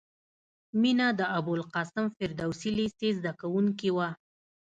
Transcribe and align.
مینه 0.81 1.07
د 1.19 1.21
ابوالقاسم 1.37 2.05
فردوسي 2.15 2.69
لېسې 2.77 3.09
زدکوونکې 3.17 3.89
وه 3.95 4.09